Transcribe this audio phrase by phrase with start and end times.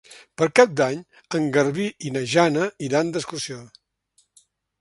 [0.41, 1.03] Per Cap d'Any
[1.39, 3.63] en Garbí i na Jana iran d'excursió.